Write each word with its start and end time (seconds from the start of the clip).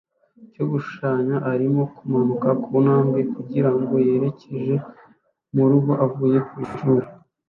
cyo 0.53 0.63
gushushanya 0.71 1.35
arimo 1.51 1.81
kumanuka 1.95 2.47
kuntambwe 2.63 3.19
kugirango 3.33 3.93
yerekeje 4.07 4.75
murugo 5.53 5.91
avuye 6.05 6.39
kwishuri 6.49 7.07